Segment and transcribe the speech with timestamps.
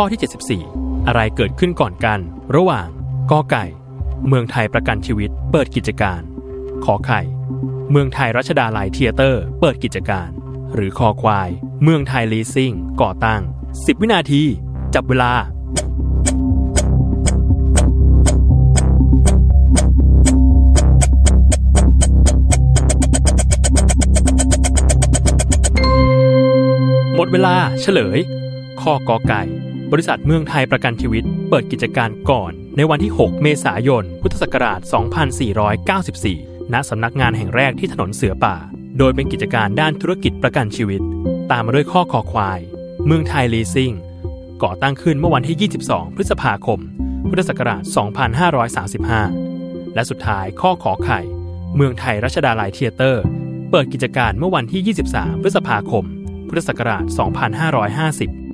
[0.00, 2.20] ข้อที่ 74 อะไรเกิดขึ้นก่อนกัน
[2.56, 2.88] ระหว่าง
[3.30, 3.64] กอไก่
[4.28, 6.20] เมืองไทยประกันชีวิต เปิดกิจการ
[6.84, 7.20] ขอไข่
[7.90, 10.28] เมืองไทยรัชดาลัยเทียเตอร์ เปิดกิจการ
[10.74, 11.48] หรือคอควาย
[11.82, 13.40] เมืองไทยลีซิ่ง ก่อตั้ง
[13.72, 14.42] 10 วินาที
[14.94, 15.32] จับเวลา
[27.16, 28.18] หมดเวลาเฉลย
[28.82, 29.42] ข้อกอไก่
[29.92, 34.80] บริษัทเมืองไทยประกันชีวิต เปิดกิจการก่อน ในวันที่ 6 เมษายน พุทธศักราช
[35.96, 38.56] 2494 ณ สำนักงานแห่งแรกที่ถนนเสือป่า
[38.98, 41.02] โดยเป็นกิจการด้านธุรกิจประกันชีวิต
[41.50, 42.60] ตามมาด้วยข้อคอควาย
[43.06, 43.92] เมืองไทยลีซิ่ง
[44.62, 46.80] ก่อตั้งขึ้นเมื่อวันที่ 22 พฤษภาคม
[47.28, 47.82] พุทธศักราช
[49.28, 51.20] 2535 และสุดท้ายข้อขอไข่
[51.76, 53.24] เมืองไทยรัชดาลัยเทียเตอร์
[53.70, 56.04] เปิดกิจการเมื่อวันที่ 23 พฤษภาคม
[56.48, 57.04] พุทธศักราช
[57.90, 58.45] 2550